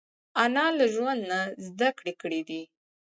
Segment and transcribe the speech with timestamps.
[0.43, 2.61] انا له ژوند نه زده کړې کړې دي